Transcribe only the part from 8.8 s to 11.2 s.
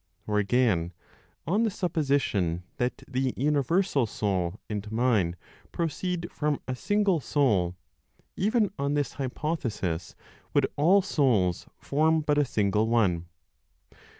this hypothesis would all